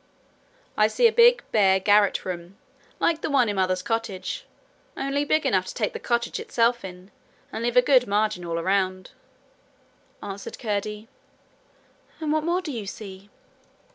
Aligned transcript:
'I 0.77 0.87
see 0.87 1.05
a 1.05 1.11
big, 1.11 1.43
bare, 1.51 1.79
garret 1.79 2.25
room 2.25 2.57
like 2.99 3.21
the 3.21 3.29
one 3.29 3.47
in 3.49 3.55
mother's 3.55 3.83
cottage, 3.83 4.47
only 4.97 5.23
big 5.23 5.45
enough 5.45 5.67
to 5.67 5.75
take 5.75 5.93
the 5.93 5.99
cottage 5.99 6.39
itself 6.39 6.83
in, 6.83 7.11
and 7.51 7.63
leave 7.63 7.77
a 7.77 7.83
good 7.83 8.07
margin 8.07 8.43
all 8.43 8.59
round,' 8.63 9.11
answered 10.23 10.57
Curdie. 10.57 11.07
'And 12.19 12.33
what 12.33 12.43
more 12.43 12.61
do 12.63 12.71
you 12.71 12.87
see?' 12.87 13.29